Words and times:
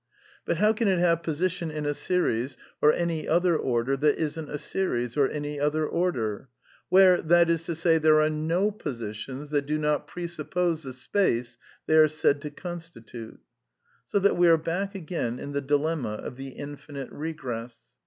But 0.45 0.57
how 0.57 0.73
can 0.73 0.87
it 0.87 0.97
have 0.97 1.21
position 1.21 1.69
in 1.69 1.85
a 1.85 1.93
series 1.93 2.57
(or 2.81 2.91
any 2.91 3.27
other 3.29 3.55
order) 3.55 3.95
that 3.97 4.17
isn't 4.17 4.49
a 4.49 4.57
series 4.57 5.15
(or 5.15 5.29
any 5.29 5.59
other 5.59 5.85
order); 5.85 6.49
where, 6.89 7.21
that 7.21 7.51
is 7.51 7.65
to 7.65 7.75
say, 7.75 7.99
there 7.99 8.19
are 8.19 8.27
no 8.31 8.71
positions 8.71 9.51
that 9.51 9.67
do 9.67 9.77
not 9.77 10.07
presup 10.07 10.49
pose 10.49 10.81
the 10.81 10.93
space 10.93 11.59
they 11.85 11.97
are 11.97 12.07
said 12.07 12.41
to 12.41 12.49
constitute? 12.49 13.41
So 14.07 14.17
that 14.17 14.37
we 14.37 14.47
are 14.47 14.57
back 14.57 14.95
again 14.95 15.37
in 15.37 15.51
the 15.51 15.61
dilemma 15.61 16.13
of 16.13 16.35
the 16.35 16.47
infinite 16.49 17.11
regress. 17.11 17.77